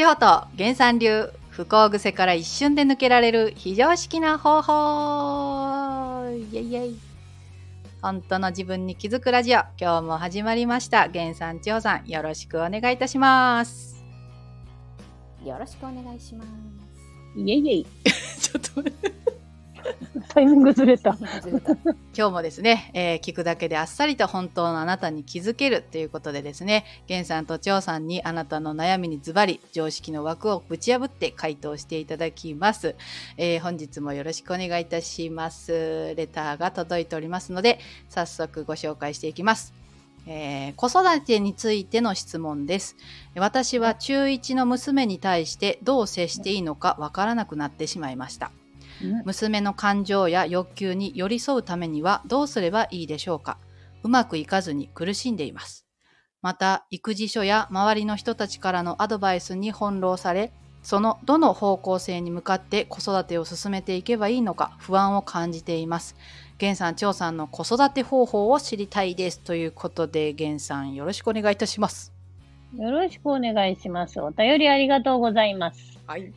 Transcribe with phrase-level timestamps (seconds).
[0.00, 6.30] 千穂と原産流不幸癖から一瞬で抜けられる非常識な方法。
[6.30, 6.98] イエイイエイ。
[8.00, 9.58] 本当の自分に気づくラジオ。
[9.78, 11.10] 今日も始まりました。
[11.10, 14.02] 原さん千穂さんよろしくお願いいたします。
[15.44, 16.48] よろしくお願いします。
[17.36, 17.84] イエイイエイ。
[18.40, 19.19] ちょっと
[20.32, 21.18] タイミングずれた。
[22.16, 32.94] 今日もですね、えー聞くだけであっさりと本当のあなたに気づけるということでですね、源さんと張さんにあなたの悩みにズバリ常識の枠をぶち破って回答していただきます。
[33.36, 36.14] えー本日もよろしくお願いいたします。
[36.16, 39.74] レターが届いておりますので、早速ご紹介していきます。
[40.28, 42.94] えー子育てについての質問です。
[43.34, 48.52] 私は中1の娘に対してどう接していいのかわからなくなってしまいました。
[49.24, 53.58] 娘の感情や欲求に寄り添うためにはどうすればいいでしょうか？
[54.02, 55.86] うまくいかずに苦しんでいます。
[56.42, 66.16] また、育児書や周りの人たちからのアドバイスに翻弄され、そのどの方向性に向かって子育てを進めていけばいいのか不安を感じています。
[66.58, 69.40] 源さん、張さんの子育て方法を知りたいです。
[69.40, 72.14] ということで、源さんよろしくお願いいたします。
[72.74, 74.18] よろしくお願いします。
[74.20, 75.98] お便りありがとうございます。
[76.06, 76.32] はい。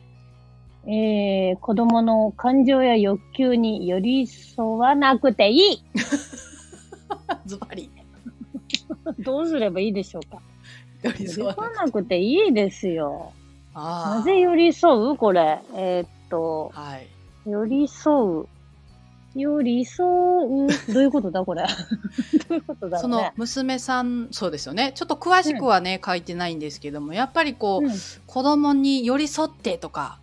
[0.86, 5.82] えー、子供の感情や欲求に寄り添わなくていい
[7.46, 7.90] ズバリ。
[9.20, 10.40] どうすればいいでしょうか？
[11.02, 13.32] 寄り添わなくていいですよ。
[13.74, 15.16] なぜ寄り添う？
[15.16, 15.58] これ。
[15.74, 17.06] えーっと、はい。
[17.48, 18.46] 寄り添う。
[19.34, 20.92] 寄り添う？
[20.92, 21.44] どういうことだ？
[21.44, 21.64] これ。
[22.48, 23.32] どういうことだろそうのね。
[23.36, 24.92] 娘さん、そうですよね。
[24.94, 27.92] ちょっと詳しくはね、書いてないんですけども、やっぱりこう、うん
[28.26, 30.18] 子供に寄り添ってとか、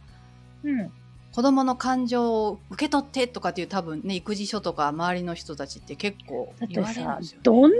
[0.63, 0.91] うん。
[1.33, 7.41] 子供の感情を受け取ってとかっていう多分ね、育児書とか周りの人たちって結構だって言われるんさですよ、ね。
[7.43, 7.73] どんなに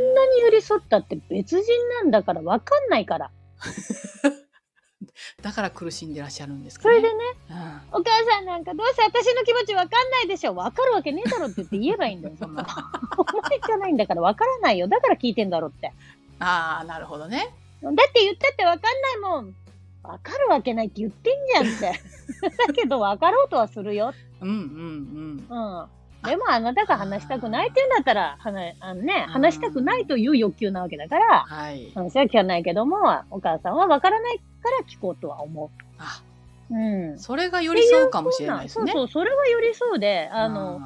[0.44, 3.32] 寄り添ったって別人なんだから分かんないから。
[5.42, 7.16] だから苦しんでらっしゃるんですかそれでね。
[7.18, 12.70] ね、うんお母さんなんかどうせ私の気持ち分かんないでしょ分かるわけねえだろって言って言えばいいんだよ、そんなの。
[13.18, 14.88] お前じゃないんだから分からないよ。
[14.88, 15.92] だから聞いてんだろって。
[16.40, 17.54] ああ、なるほどね。
[17.84, 19.56] だって言ったって分かんないもん。
[20.04, 22.00] 分かるわけないって言ってんじゃんって。
[22.68, 24.14] だけど分かろうとはするよ。
[24.42, 26.28] うんうんうん。
[26.28, 31.92] でもあなたが話したくないって言うんだったら、はなあのね、話したくないという欲求なわけだから、はい。
[31.94, 32.98] 話は聞かないけども、
[33.32, 36.22] お母さんは分からないから聞こうとは思あ、
[36.70, 36.76] う。
[36.76, 37.20] うん。
[37.20, 38.92] それが寄り添うかもしれないですね。
[38.92, 40.86] そうそう、それは寄り添うで、あの、うん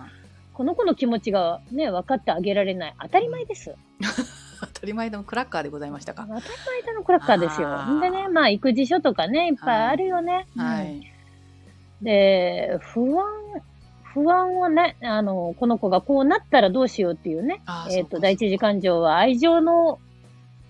[0.56, 2.96] この子の気持ちがね、分かってあげられない。
[3.02, 3.76] 当たり前です。
[4.74, 6.26] 当たり前でもクラッカーでございましたか？
[6.28, 6.44] 当たり
[6.86, 7.70] 前のクラッカーですよ
[8.02, 10.48] でね、まあ、育児書とかね、いっぱいあるよね。
[10.56, 11.12] うんはい。
[12.02, 13.26] で、不安、
[14.04, 20.00] 不安をね、あの、この子がこうなったらどうしようっていうね、えっ、と、第一次感情は愛情の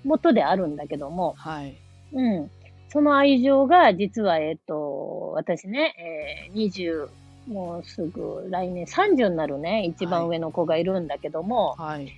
[0.04, 1.76] もとであるんだけども、はい。
[2.14, 2.52] うん。
[2.90, 7.10] その愛情が実は、えっ、と、私ね、えー、20、
[7.48, 12.12] もうすぐ来年30になるね、一番上の子がいるんだけども、はい。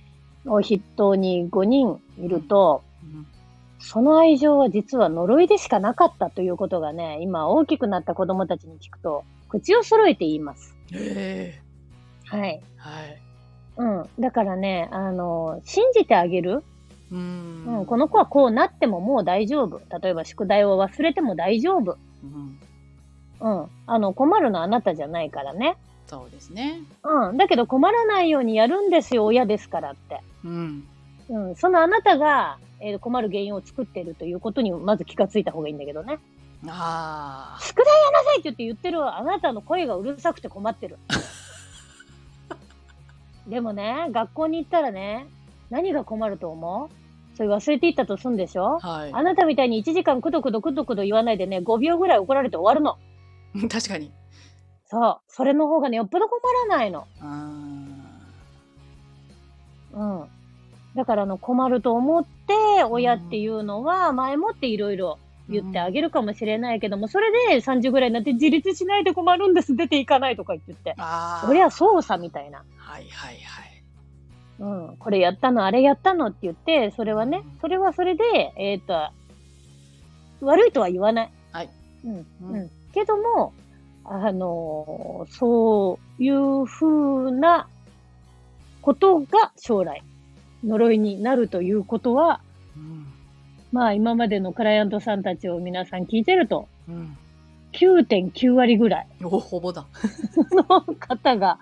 [0.48, 3.26] を筆頭に5人いると、うん
[3.80, 10.74] その愛情は実は呪いでしかなかったということがね、今大きくなった子供たちに聞くと、口を揃えて言います。
[10.92, 11.58] え
[12.26, 12.50] はい。
[12.50, 13.22] えはい。
[13.76, 14.20] うん。
[14.20, 16.64] だからね、あの、信じてあげる。
[17.10, 17.86] うーんうん。
[17.86, 19.80] この子はこうなってももう大丈夫。
[20.00, 21.96] 例えば宿題を忘れても大丈夫。
[22.22, 22.58] うん
[23.40, 23.66] うん。
[23.86, 25.76] あの、困るのはあなたじゃないからね。
[26.08, 26.80] そうですね。
[27.04, 27.36] うん。
[27.36, 30.20] だけど困らないようにやるんですよ、親ですからって。
[30.44, 30.84] うん。
[31.28, 31.54] うん。
[31.56, 36.18] そのあなたが、えー困る原因を作っているということにまず気がついた方がいいんだけどね。
[36.66, 40.98] あ宿題やなさいって言って言ってるあなたの声がうるさくて困ってる。
[43.46, 45.26] でもね、学校に行ったらね、
[45.70, 47.36] 何が困ると思う？
[47.36, 48.78] それ忘れていったとすんでしょ？
[48.82, 48.88] あ。
[48.88, 49.10] はい。
[49.12, 52.96] あなたみたいに1時間くどくどくどくど言わないでね、5秒ぐらい怒られて終わるの。
[53.68, 54.10] 確かに。
[54.90, 55.20] そう。
[55.28, 57.06] それの方がね、よっぽど困らないの。
[57.20, 57.52] あ
[59.92, 60.24] うん。
[60.94, 65.18] だからあの、困ると思って、親っていうのは、前もっていろいろ
[65.48, 70.94] 言ってあげるかもしれないけども、それで30ぐらいになって自立しないで困るんです、出ていかないとか言ってって。
[70.96, 71.50] あー。
[71.50, 72.64] 俺は操作みたいな。
[72.78, 73.82] はいはいはい。
[74.60, 74.96] うん。
[74.96, 79.10] これやったの、あれやったのって言って、それはね、それはそれで、えっ、と、
[80.40, 81.30] 悪いとは言わない。
[81.52, 81.70] はい。
[82.04, 82.16] うん。
[82.16, 82.70] ううんん。
[82.92, 83.52] けども、
[84.10, 87.68] あのーそういう風な
[88.80, 90.02] ことが将来、
[90.64, 92.40] 呪いになるということは、
[92.76, 93.06] うん。
[93.70, 97.16] まあ今までのクライアントさんたちを皆さん聞いてると、うん。
[97.72, 99.84] 9.9割ぐらいお、ほぼだ。
[100.52, 101.58] の方が、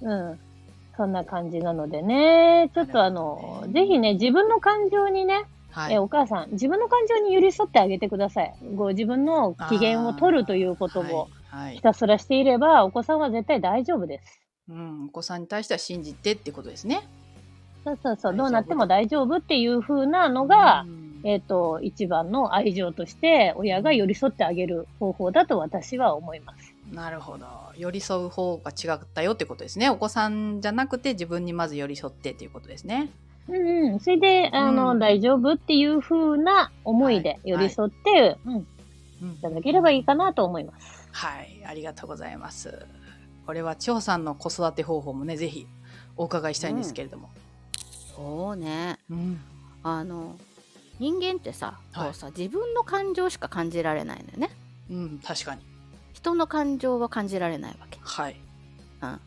[0.00, 0.38] うん、
[0.96, 5.46] そんな感じなのでね、ちょっとあの、ぜひね、自分の感情にね、
[5.78, 5.94] はい。
[5.94, 8.54] えお母さん、自分の感情に寄り添ってあげてください。
[8.74, 11.66] ご自分の機嫌を取るということをはい。
[11.66, 11.76] はい。
[11.76, 14.40] ひたすらしていれば、お子さんは絶対大丈夫です。
[14.68, 17.08] うん、お子さんに対しては信じてってことですね。
[17.84, 26.74] そうそうそう、どうなっても大丈夫っていう風なのが、うんえっ、と、一番の愛情として、親が寄り添ってあげる方法だと私は思います。
[26.92, 27.46] なるほど。
[27.76, 29.90] 寄り添う方が違ったよってことですね。
[29.90, 33.10] お子さんじゃなくて自分にまず寄り添ってっていうことですね。
[33.48, 34.00] うんうん。
[34.00, 38.66] それで、あの、うん大丈夫っていう風な思いで寄り添って、うん、い
[39.22, 41.08] うんただければいいかなと思います。
[41.12, 42.86] はい、ありがとうございます。
[43.46, 45.66] これは千穂さんの子育て方法もね、ぜひ
[46.16, 47.30] お伺いしたいんですけれども。
[48.14, 49.40] そうねうん。
[49.82, 50.36] あの
[50.98, 54.50] 人間ってさ,、はいこうさ自分の感情しか感じられないのよね
[54.90, 55.62] うん、確かに。
[56.12, 58.36] 人の感情は感じられないわけはい。
[59.02, 59.20] うん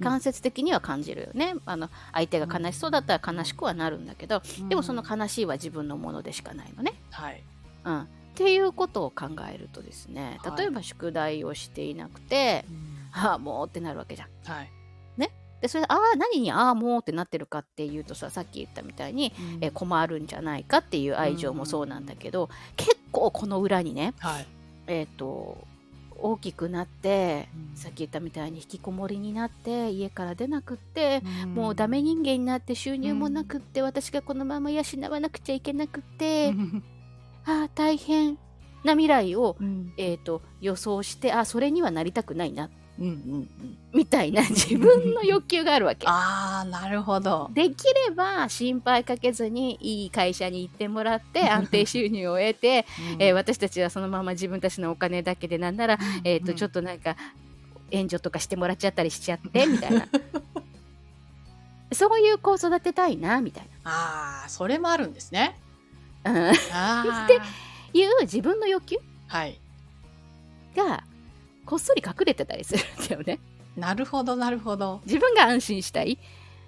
[0.00, 7.42] 間接的には感じるよね、あの相手が悲しそうだったら悲しくはなるんだけど、でもそのうん悲しいは自分のものでしかないのね、はい。
[7.84, 10.58] うん、っていうことを考えるとですねはい。
[10.58, 12.64] 例えば宿題をしていなくて、
[13.12, 14.28] ああもうってなるわけじゃん。
[14.44, 14.70] はい。
[15.64, 19.32] でそれでああ何にああもうってなってるかっていうとささっき言ったみたいに、
[19.62, 24.46] え困るんじゃないかっていう愛情もそうなんだけど、結構この裏にねはい。
[24.88, 25.66] えっ、と
[26.24, 27.76] 大きくなって、うん。
[27.76, 31.54] さっき言ったみたいに引きこもりになって家から出なくって、ん。
[31.54, 36.54] もうダメ人間になって収入もなくって、私がこのまま養わなくちゃいけなくって、
[37.44, 38.38] ああ大変
[38.84, 39.92] な未来を、うん。
[39.98, 43.48] えー、と予想してあそれにはなりたくないなうんうんうん。
[43.92, 46.06] みたいな 自分の欲求があるわけ。
[46.06, 47.50] ああ、なるほど。
[47.52, 52.86] できれば心配かけずにいい会社に行ってもらって安定収入を得て、
[53.18, 57.16] えー私たちはそのまま自分たちのお金だけでなんなら、えー、とちょっと、となんか
[57.90, 60.08] 援助とかしてもらっちゃったりしちゃって みたいな
[61.92, 65.56] そういう子を育てたいなみたいああ、それもあるんですね。
[66.24, 67.26] な、うん、ああ。
[67.28, 67.40] で
[67.96, 68.96] いう自分の欲求
[69.28, 69.60] はい。
[70.76, 71.04] が
[71.66, 73.38] こっそり隠れてたりするんだよね。
[73.76, 75.00] なるほど、なるほど。
[75.04, 76.18] 自分が安心したい。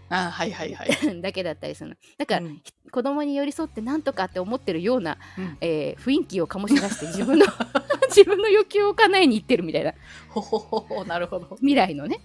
[0.09, 0.89] あーはいはいはい。
[1.21, 1.97] だけだったりするの。
[2.19, 2.61] だから、うん。
[2.63, 5.59] ひ子供に寄り添ってなんとかって思ってるような、うん。
[5.61, 7.47] えー雰囲気を醸し出して自分の
[8.09, 9.95] 自分の欲求を叶えにいってるみたいな。
[10.29, 11.57] ほほほほ、なるほど。
[11.57, 12.21] 未来のね。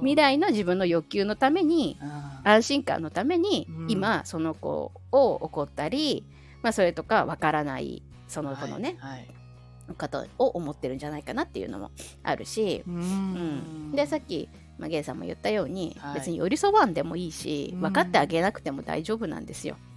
[0.00, 3.90] 未来の自分の欲求のためにあ安心感のために、うん。
[3.90, 6.24] 今その子を怒ったり、
[6.62, 9.41] まあ、それとかわからないそーの子のね、はいはい
[9.96, 11.90] 方を思ってるんじゃないかなっていうのも
[12.22, 14.48] あるし、ううんんでさっき、
[14.78, 19.76] まあ、ゲイさんも言ったように、はい別に寄り添わんでもいいしうん分かってあげなくても大丈夫なんですよ。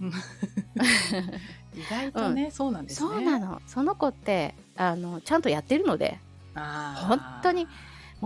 [1.74, 3.10] 意外とね、そうなんですね。
[3.10, 6.18] そうなのその子ってあのちゃんとやってるので。
[6.56, 7.68] 本当に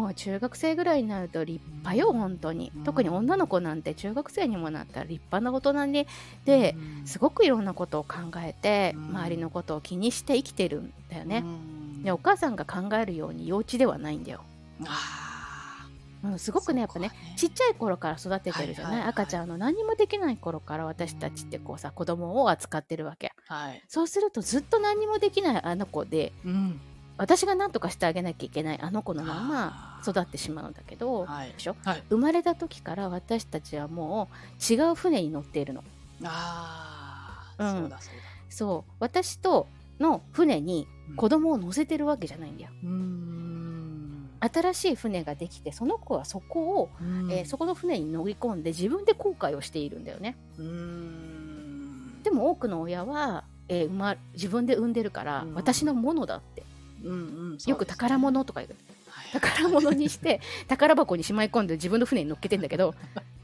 [0.00, 2.72] もう中学生ぐらいになると立派よ本当に。
[2.74, 2.84] うん。
[2.84, 6.06] 特に女の子なんて中学生にもなったら立派な大人に
[6.46, 7.06] でうん。
[7.06, 9.04] すごくいろんなことを考えてうん。
[9.10, 11.42] 周りのことを気にして生きてるんだよね。
[11.44, 12.02] うん。
[12.02, 14.40] でお母さんが考えるように幼稚ではないんだよ。
[14.86, 15.86] あ
[16.22, 17.14] うん、すごくねやっぱねね。
[17.36, 19.08] ちっちゃい頃から育ててるじゃない,、はいはいはい。
[19.10, 23.32] 赤ちゃんの何もできない頃から私たちってこうさ子供を扱ってるわけ。
[23.48, 23.82] ーはい。
[23.88, 26.80] そうするとずっと何もできないあの子でうん。
[27.20, 31.52] 私が何とかしてあげなきゃいけないあの子のまま育ってしまうんだけど、はい。
[31.52, 31.76] でしょ？
[31.84, 32.02] はい。
[32.08, 35.84] 生まれた時から私たちはもう違う船に乗っているの。
[36.24, 37.80] ああ、うん。
[37.82, 38.22] そうだそうだ。
[38.48, 38.92] そう。
[39.00, 39.68] 私と
[40.00, 40.86] の船に
[41.16, 42.70] 子供を乗せてるわけじゃないんだよ。
[42.82, 44.30] うーん。
[44.40, 47.30] 新しい船ができてその子はそこを、うん。
[47.30, 50.38] えーそこの船に乗り込んで自分で後悔をしているんだよね。
[50.56, 52.22] うーん。
[52.22, 55.54] でも多くの親は、えー生ま自分で産んでるから、うん。
[55.54, 56.62] 私のものだって
[57.04, 57.14] うんう
[57.54, 58.76] ん、よく宝物とか言う。
[59.08, 59.40] はい。
[59.40, 62.94] 宝物にして 宝箱にしまい込んで自分の船に乗っけてんだけど。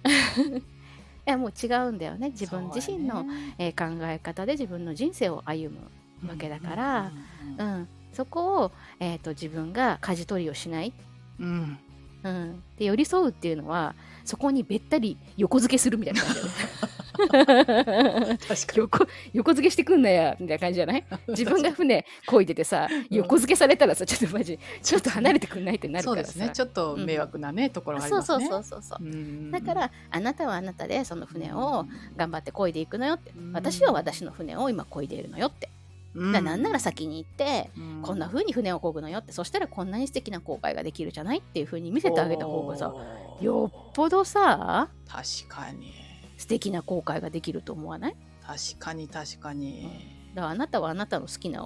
[1.27, 2.31] いやもう違うんだよね。
[2.31, 3.55] 自分自身の、ね。
[3.59, 5.75] えー考え方で自分の人生を歩
[6.23, 7.13] むわけだから、
[7.59, 7.89] ううんん。
[8.13, 10.93] そこを、えー、と自分が舵取りをしない、
[11.41, 11.79] うん。
[12.27, 13.95] うん、で寄り添うっていうのは
[14.25, 16.53] そこにべったり横付けするみたいな感じだよね
[18.77, 21.05] 横横付けしてくんなやみたいな感じじゃない？
[21.29, 26.33] 自分が船漕いでてさ横付けされたらさちょっとマジちょっと離れてくんないってなるからさ。
[26.33, 26.55] そうですね。
[26.55, 28.47] ちょっと迷惑なね、ところがありますね。
[28.49, 33.33] そうそうそうそうだからあなたはあなたでその船を頑張って漕いでいくのよって。
[33.37, 33.53] うん。
[33.53, 35.69] 私は私の船を今漕いでいるのよって。
[36.15, 36.33] うん。
[36.33, 38.03] だからなんなら先に行ってうん。
[38.03, 39.33] こんな風に船を漕ぐのよって。
[39.33, 42.93] そしたらこんなに素敵な航海ができるじゃないっていう風に見せてあげた方がさ
[43.41, 45.93] よっぽどさ確かに
[46.37, 48.17] 素敵な航海ができると思わない？
[48.47, 49.89] 確かに確かに、
[50.35, 51.61] だからあなたはあなたの好きな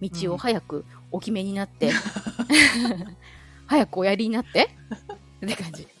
[0.00, 1.90] 道を早くお決めになって、
[3.66, 4.68] 早くおやりになって？
[5.44, 5.86] って感じ。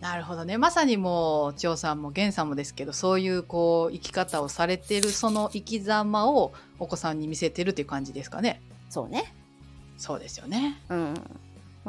[0.00, 0.56] なるほどね。
[0.56, 8.62] まさにもう千代さんも源さんもですけどそういうこう生き方をされてるその生き様をお子さんに見せてるっていう感じですかね。
[8.88, 9.34] そうね。
[9.98, 10.80] そうですよね。
[10.88, 11.14] うん。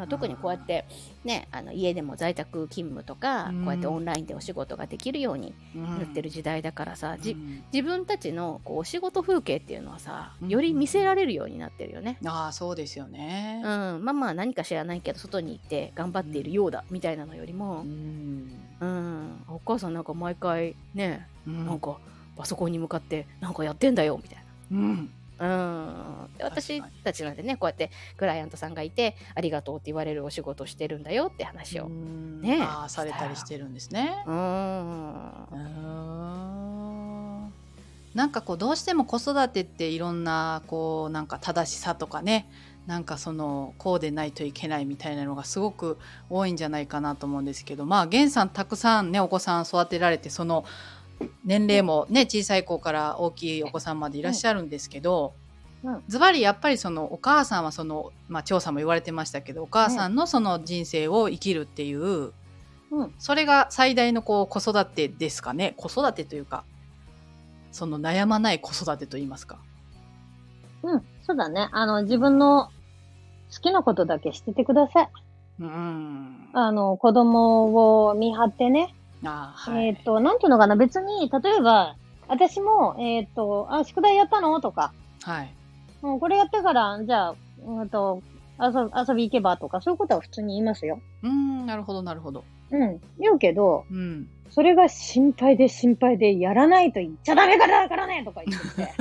[0.01, 0.85] まあ、特にこうやって、
[1.23, 3.65] ね、あの家でも在宅勤務とか、うん。
[3.65, 7.35] こうやってオンラインでお仕事ができるようになってる時代だからさ、じ
[7.71, 10.49] 自分たちのこうお仕事風景っていうのはさうん。
[10.49, 12.17] より見せられるようになってるよね。
[12.25, 13.61] ああそうですよね。
[13.63, 17.81] うん、まあまあ何か知らないけど外に行って頑張っているようだみたいなのよりも。
[17.81, 18.59] う、ん。
[18.79, 21.67] うん、お母さんなんか毎回ねうん。
[21.67, 21.99] なんか
[22.35, 24.95] パソコンに向かってなんかやってんだよみたいうん。
[24.95, 25.03] な。
[25.41, 31.87] うん、で私たちなんてねこうやってクライアントさんがいてありがとうって言われるお仕事をしてるんだよって話を。
[31.87, 32.41] うん。
[32.41, 32.61] ねえ。
[32.61, 34.23] ああされたりしてるんですね。
[34.27, 37.53] うんうん。
[38.13, 42.47] なんかこうどうしても子育てっていろんなこうなんか正しさとかね
[42.85, 45.97] なんかそのこうでないといけないみたいなのがすごく
[46.29, 50.65] 多いんじゃないかなと思うんですけどまあ源さんたくさんねお子さん育てられてその
[51.43, 55.33] 年齢もね小さい子から大きいお子さんまでいらっしゃるんですけど、
[55.83, 66.65] うんズバリやっぱりそのお母さんはそのまあ調査も言われてましたけどお母さんのその人生を生きるっていう、うんそれが最大のこう子育てですかね子育てというか
[67.71, 69.59] その悩まない子育てと言いますか。
[70.83, 71.69] うん、そうだね。
[71.71, 72.69] あの、自分の
[73.53, 75.09] 好きなことだけしててください。
[75.59, 78.95] うんあの、子供を見張ってね。
[79.23, 81.95] あーはいえっ、と、なんていうのかな、別に、例えば、
[82.27, 84.59] 私も、えっ、と、あ、宿題やったの？
[84.61, 85.53] とか、はい
[86.01, 87.35] うん、これやってから、じゃあ、
[87.65, 88.21] うんと、
[88.59, 88.67] 遊
[89.07, 90.99] 遊び行けばとか、そういうことは普通に言いますよ。
[91.23, 92.43] うんなるほどなるほど。
[92.71, 98.91] うん、言うけど、うんそれが心配で心配で、やらないと言っちゃダメからだからねとか言ってて。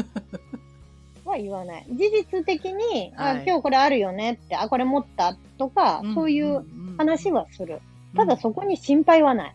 [1.25, 1.87] は言わない。
[1.91, 5.37] 事実的に、あ、はい今日これあるよねって、あ、これ持った？
[5.59, 6.65] とか、そういう
[6.99, 7.81] 話はする。
[8.17, 9.55] ただそこに心配はない。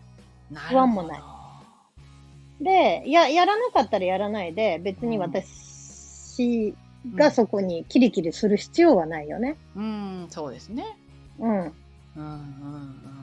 [0.54, 1.22] 不安もない
[2.62, 6.74] で、や、やらなかったらやらないで、別に私
[7.14, 9.58] がそこにキリキリする必要はないよね。
[9.75, 10.86] うんそうですね。
[11.40, 11.52] うん。
[11.52, 11.74] うん
[12.16, 12.25] うん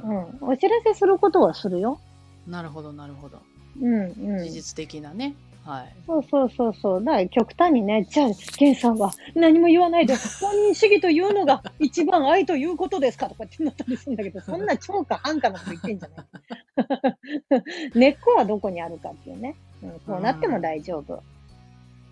[0.05, 0.53] ううんん。
[0.53, 1.99] お知らせすることはするよ。
[2.47, 3.39] なるほどなるほど。
[3.81, 4.45] うん、うん。
[4.45, 5.35] 事実的なね。
[5.65, 5.95] はい。
[6.07, 7.05] そうそうそうそう。
[7.05, 19.55] だから極端にね、じゃあ、ケンさんは何も言わないで、本人主義というのが 一番愛ということですかとかってなったりするんだけど、そんな超か半かのこと言ってんじゃない 根っこはどこにあるかっていうね。
[19.83, 21.23] うん、こうなっても大丈夫。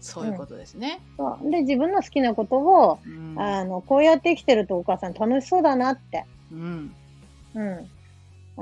[0.00, 1.00] そういうことですね。
[1.16, 6.25] そうで、自分の好きなことを、うんあの、こうやって生きてるとお母さん楽しそうだなって。
[6.52, 6.95] うん
[7.54, 7.90] うん。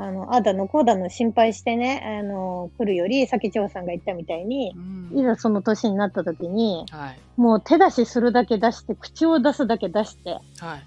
[0.01, 4.73] あの、あだのこうだの心配してね、あの、来るより、さっき長さんが言ったみたいに
[5.13, 10.85] う、んいざその年になった時に、はいもう手出しするだけ出して、口を出すだけ出して、はい。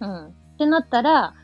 [0.00, 0.26] うん。
[0.26, 1.34] ってなったら、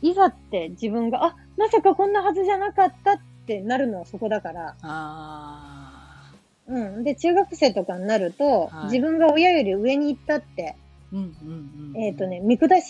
[0.00, 6.32] いざって自分が、あ、まさかこんなはずじゃなかったってなるのはそこだから、あ
[6.66, 7.04] うん。
[7.04, 12.02] で、中学生とかになると、はい自分が親より上に行ったって、ーうんうんうん。
[12.02, 12.80] えっ、とね、見下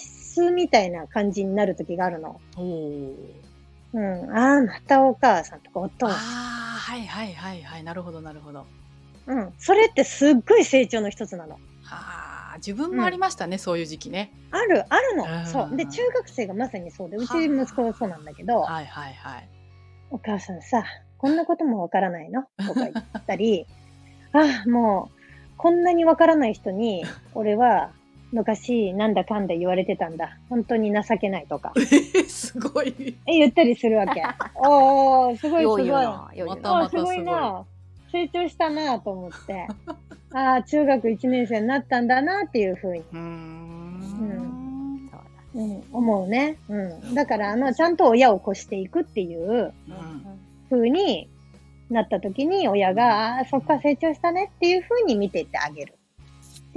[0.46, 2.40] すみたいな感じになる時があるの。
[3.92, 4.36] うん。
[4.36, 6.18] ああ、またお母さんとかお父ああさ
[6.92, 8.60] はいはいはいはいなるほどなるほど。
[8.62, 8.66] ん。
[9.26, 9.52] うん。
[9.58, 11.58] それってすっごい成長の一つなの。
[11.90, 14.32] ああ自分もありましたね、そういう時期ね。
[14.50, 15.46] ある、あるうんの。
[15.46, 15.76] そう。
[15.76, 19.48] で、中学生がまさにそうで、うち息子はそうなんだけど、はいはいはい。
[20.10, 20.84] お母さんさ、
[21.18, 22.42] こんなこともわからないの？
[22.66, 23.66] とか言ったり、
[24.32, 25.18] ああ、もう、
[25.56, 27.04] こんなにわからない人に、
[27.34, 27.92] 俺は
[28.32, 30.38] 昔なんだかんだ言われてたんだ。
[30.50, 31.72] 本当に情けないとか。
[32.28, 32.94] すごい。
[33.26, 34.22] え、言ったりするわけ。
[34.56, 36.88] おー、すごいすよごい。
[36.88, 37.64] すごいな。
[38.10, 39.66] 成長したなと思って。
[40.34, 45.10] ああ、中学1年生になったんだなっていうふうに、うーん。
[45.10, 46.58] そうん、思うね。
[46.68, 46.76] う
[47.10, 47.14] ん。
[47.14, 51.30] だから、あの、ちゃんと親を越していくっていううんふうに
[51.90, 55.97] なった時に、親が、ああ、そっか、成長したねっていうふうに見ていってあげる。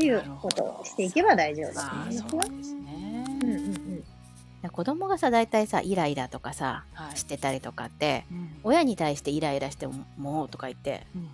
[0.01, 2.25] っていうことをしていけば大丈夫だと思いますよ。
[2.29, 3.25] そうですね。
[3.27, 3.55] うんうん
[4.63, 4.69] うん。
[4.71, 11.27] 子供がさ大体さイライラとかさはいしてたりとかってうん親に対してイライラしてももうとか言ってうん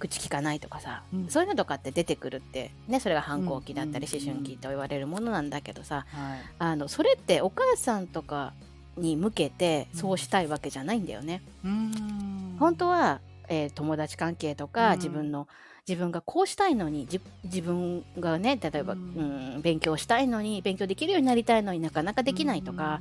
[0.00, 8.52] 口聞かないとかさ、うんそういうのとかって出てくるってねそれが反抗期だったりうん思春期と言われるものなんだけどさはいあのそれってお母さんとか
[8.96, 11.42] に向けてそうしたいわけじゃないんだよね。
[11.64, 14.98] うーん本当は、えー友達関係とか、うん。
[14.98, 15.48] 自分の
[15.86, 23.00] 自分がこうしたいのにじ自分がね例えば、ううんん勉強したいのに勉強できるようになりたいのになかなかできないとか、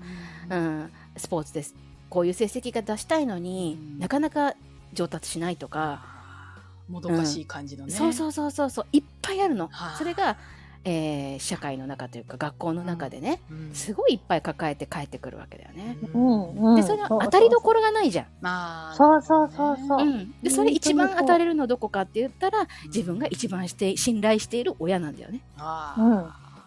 [0.49, 1.75] うんスポーツです。
[2.09, 3.99] こういう成績が出したいのに、うん。
[3.99, 4.53] なかなか
[4.93, 6.05] 上達しないとか、
[6.89, 7.91] もどかしい感じのね。
[7.93, 8.85] そうそうそうそうそう。
[8.91, 9.97] いっぱいあるの、はあ。
[9.97, 10.37] それが
[10.85, 13.73] えー社会の中というか学校の中でね、うん。
[13.73, 15.97] すごいいっぱい抱えて帰ってくるわけだよね。
[16.13, 16.53] うん。
[16.53, 16.75] うん。
[16.75, 18.25] でその当たりどころがないじゃん。
[18.41, 20.05] まあそうそうそうそう。
[20.05, 20.33] う、うん。
[20.41, 25.41] でそれ一番当たれるのどこかって言ったら自分が一番して信頼している親なんだよね。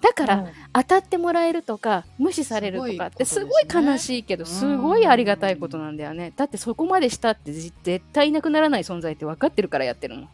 [0.02, 0.46] だから、うん。
[0.72, 6.32] 当たってもらえるとか無視されるとかってすごい悲しいけどすごいありがたいことなんだよね。
[6.36, 10.28] だってそこまでしたってじ絶対いなくならない存在って分かってるからやってるもん。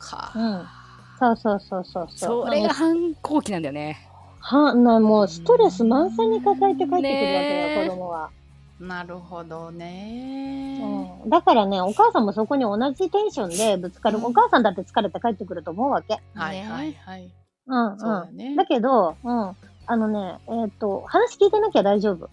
[1.22, 2.46] そうそうそうそうそう。
[2.46, 4.08] それが反抗期なんだよね。
[4.40, 8.30] はなもうストレス満載に抱えて帰ってくるわけよ、子供は。
[8.80, 10.80] なるほどね、
[11.22, 14.18] うん、だからね、お母さんもそこに同じテンションでぶつかる。
[14.18, 16.20] うんお母さんだって疲れて帰ってくると思うわけ。
[16.34, 17.30] はいはいはい
[17.68, 18.36] うんそうん。
[18.36, 19.56] ねだけど、うん。
[19.86, 22.28] あのね、えっ、と、話聞いてなきゃ大丈夫。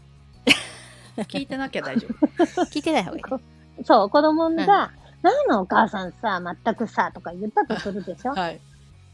[1.23, 2.25] 聞いてなきゃ大丈夫
[2.65, 3.83] 聞いてない方がいい。
[3.83, 4.91] そう、子供うんが、
[5.21, 8.31] 何のお母さんさ、全くさ、とか言ったとするでしょ。
[8.33, 8.61] はい、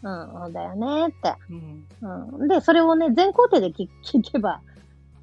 [0.06, 1.34] うん、そうだよねって。
[2.02, 2.48] うん、うん。
[2.48, 4.62] で、それをね、全肯定で聞 聞けば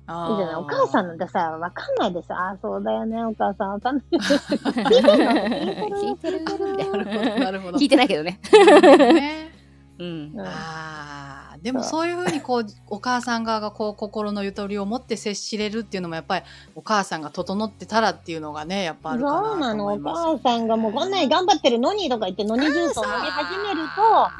[0.08, 0.54] あいいじゃない？
[0.56, 2.34] お母さんなんてさ、わかんないでしょ？
[2.34, 4.04] ああ、そうだよね、お母さんわかんない。
[4.10, 5.32] 聞いてんの
[5.96, 6.38] 聞いてる？
[6.40, 7.00] 聞いてる？
[7.78, 8.40] 聞いてないけどね。
[9.12, 9.52] ね
[10.00, 10.32] うん。
[10.34, 11.21] うんあー
[11.62, 23.82] でもそういうふうにこうお母さん側がこう心のゆとりを持って接しれるっていうのもやっぱりお母さんが整ってたらっていうのがねやっぱあるかなとそうなの、お母さんがもうこんなに頑張ってるのにとか言って、のにジュースを飲み始める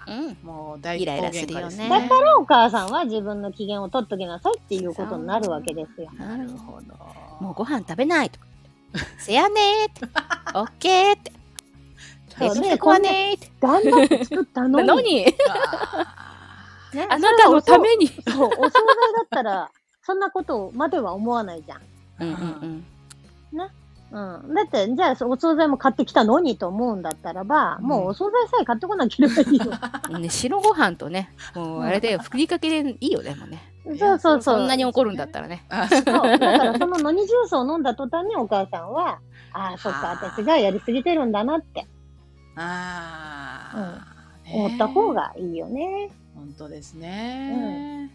[0.09, 0.37] うん。
[0.43, 6.11] もう大イライすするよねと、だからお母さんは自分の機嫌を取っときなさいっていうことになるわけですよ。
[6.19, 6.97] なるほど
[7.41, 8.47] もうご飯食べないとか。
[9.19, 10.59] せやねーって。
[10.59, 11.33] オッケーって。
[12.37, 13.51] そうねこわねーって。
[13.61, 15.27] 頑張って作ったのに。
[16.95, 18.07] ねあなたのために。
[18.07, 19.71] そう、お惣菜だったら、
[20.05, 21.81] そんなことまでは思わないじゃん。
[22.21, 22.85] うんうん
[24.13, 24.55] うん。
[24.55, 29.73] だって、じゃあ、お惣菜も買ってきたのにと思うんだったらば、うんもうお惣菜さえ買ってこなければいいよ。
[30.11, 30.23] うん。
[30.23, 33.73] ね、白ご飯とね、もうあれでふりかけでいいよね、もうね。
[33.85, 34.43] そうそうそう。
[34.43, 35.65] そんなに怒るんだったらね。
[35.91, 36.05] そう。
[36.05, 39.19] だから、そののにジュースを飲んだ途端にお母さんは、
[39.55, 41.87] ああ、そっか、私がやりすぎてるんだなって
[42.55, 44.12] あー、
[44.53, 46.11] 思った方がいいよね。
[46.35, 48.11] 本当ですね、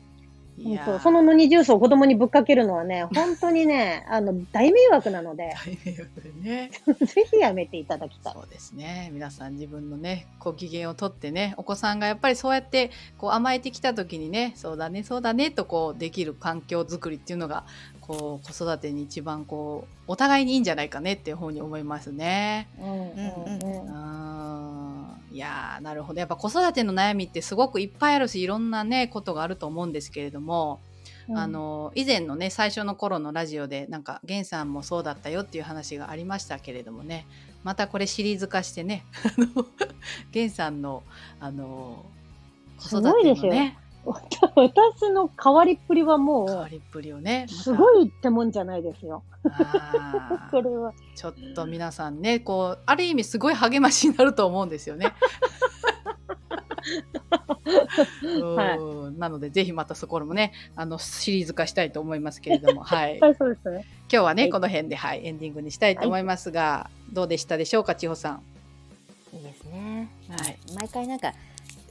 [0.58, 0.86] いやー。
[0.86, 1.00] 本当。
[1.00, 6.72] そののにジュースを子供にぶっかけるのはね、本当にね、 あの、大迷惑なので、大迷惑でね。
[7.06, 8.34] ぜひやめていただきたい。
[8.34, 9.10] そうですね。
[9.14, 17.66] 皆さん自分のねご機嫌をとってねお子さんがやっぱりそうやってこう甘えてきた時にねそうだねそうだねとこうできる環境づくりっていうのが
[18.02, 22.68] こう子育てに一番こうお互いにいいんじゃないかねっていうふうに思いますね。
[22.80, 23.88] うんうんうん。
[23.88, 24.97] うん
[25.38, 26.19] いやーなるほど。
[26.19, 30.80] やっぱ子育ての悩みってすごくいっぱいあるしいろんなねことがあると思うんですけれども、
[31.30, 31.38] うん。
[31.38, 37.28] あの以前のね最初の頃のラジオでなんか源さんもそうだったよっていう話がありましたけれどもね
[37.63, 39.06] またこれシリーズ化してね
[40.34, 41.04] 源さんの
[41.39, 42.04] あの
[42.80, 43.78] 子育てのね
[44.56, 49.24] 私の変わりっぷりはもう、変わりっぷりをねすごいってもんじゃないですよ。
[50.52, 50.93] これは。
[51.15, 55.13] ちょっと皆さんねこうある意味すごい励ましになると思うんですよね。
[58.56, 63.86] はいうんなのでぜひまたそこもねあのシリーズ化したいと思いますけれども、 はい、はい、そうですね。
[64.12, 68.39] 今日はね、はいこの辺で、はい、エンディングにしたいと思いますが、どうでしたでしょうか千穂さ
[69.34, 69.36] ん？
[69.36, 70.10] いいですね。
[70.30, 71.34] はい毎回なんか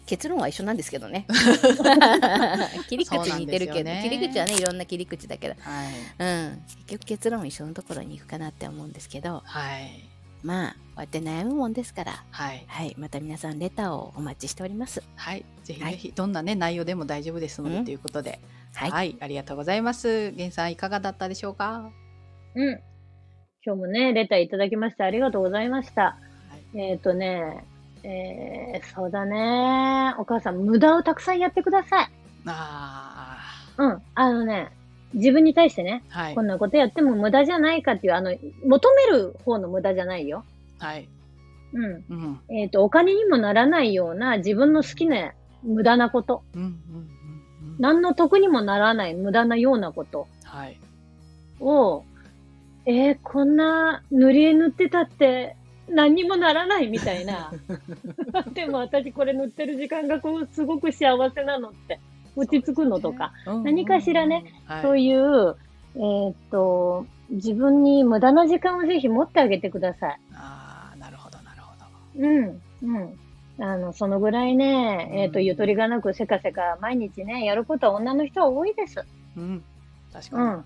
[0.07, 1.27] 結論は一緒なんですけどね。
[2.89, 4.01] 切り口似てるけど、ね。
[4.03, 5.87] 切り口はねいろんな切り口だけど、はい、
[6.19, 10.09] うん、結局結論は一緒のところに行くかなって思うんですけど、はい、
[10.43, 15.03] まあこうやって悩むもんですから、はい、はい、また皆さんレターをお待ちしております。
[15.17, 15.93] はい、ぜひはい。
[15.93, 17.85] ぜひ、どんなね内容でも大丈夫ですので、うん。
[17.85, 18.41] ということで、
[18.75, 20.31] はい、はい、ありがとうございます。
[20.37, 21.91] 源さんいかがだったでしょうか？
[22.55, 22.81] うん。
[23.65, 26.17] 今日もね、レターいただきましてありがとうございました。
[26.75, 27.65] えっ、とね、
[28.09, 30.15] えー、そうだね。
[30.19, 32.11] お母さん、無駄をたくさんやってください。
[32.47, 33.39] あ
[33.79, 34.03] うん。
[34.15, 34.71] あのね、
[35.13, 38.33] 自分に対してね、あ、はいこん、なことやっても無駄じゃないかっていう、あの、
[38.65, 40.45] 求める方の無駄じゃないよ。
[40.79, 41.09] はい、
[41.73, 42.05] うん。
[42.09, 45.33] うん、えっ、と、お金にもならないような自分の好きな
[45.65, 46.45] 無駄なこと。
[46.55, 46.75] うん、うん、うん、
[47.73, 50.79] うん、何の得にもならない無駄なようなことはい、
[51.59, 52.05] を、
[52.87, 55.57] えー、こんな塗り絵塗ってたって
[55.89, 57.53] 何にもならないみたいな。
[58.55, 62.01] でも私これ塗ってる時間がこうすごく幸せなのって
[62.37, 65.57] 落ち着くのとか、うん何かしらね、はい、そういう、
[65.97, 70.19] えーっと、自分に無駄な時間をぜひ持ってあげてください。
[70.35, 72.27] ああ、なるほど、なるほど。
[72.27, 73.19] うん、うん。
[73.59, 79.05] あの、そのぐらいね、えーっと、うんゆとりがなくせかせか毎日ね、やることは女の人は多いです。
[79.37, 79.65] うん、
[80.13, 80.65] 確うかん。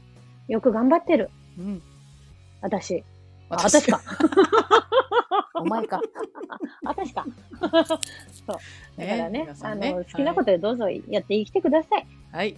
[0.48, 1.30] よく頑張ってる。
[1.56, 1.64] に。
[1.64, 1.83] うん、
[2.61, 3.04] 私。
[3.50, 4.00] あ私私か。
[5.54, 6.00] お前か。
[6.82, 7.26] 私か。
[7.60, 8.58] そう。
[8.96, 12.06] だからね、ねの、好きなことでどうぞやって生きてください。
[12.32, 12.56] はい。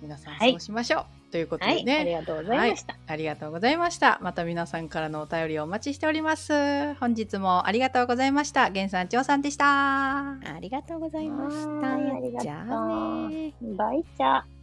[0.00, 1.32] 皆さんはいそうしましょう。
[1.32, 1.84] ということはい。
[1.84, 2.96] でね、ありがとうございました。
[3.06, 4.18] ありがとうございました。
[4.22, 6.94] また皆さんからのお便りをお待ちしております。
[6.94, 8.70] 本日もありがとうございました。
[8.70, 10.30] 源さん、長さんでした。
[10.30, 12.40] ありがとうございました。
[12.40, 13.52] じゃあね。
[13.76, 14.57] バイチャー。